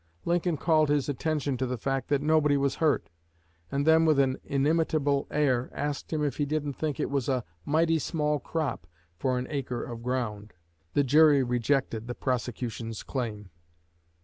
Lincoln 0.25 0.57
called 0.57 0.89
his 0.89 1.07
attention 1.09 1.57
to 1.57 1.67
the 1.67 1.77
fact 1.77 2.07
that 2.07 2.23
nobody 2.23 2.57
was 2.57 2.77
hurt, 2.81 3.11
and 3.71 3.85
then 3.85 4.03
with 4.03 4.17
an 4.17 4.37
inimitable 4.43 5.27
air 5.29 5.69
asked 5.75 6.11
him 6.11 6.23
if 6.23 6.37
he 6.37 6.45
didn't 6.47 6.73
think 6.73 6.99
it 6.99 7.11
was 7.11 7.29
"a 7.29 7.45
mighty 7.65 7.99
small 7.99 8.39
crop 8.39 8.87
for 9.19 9.37
an 9.37 9.45
acre 9.51 9.83
of 9.83 10.01
ground." 10.01 10.53
The 10.95 11.03
jury 11.03 11.43
rejected 11.43 12.07
the 12.07 12.15
prosecution's 12.15 13.03
claim. 13.03 13.51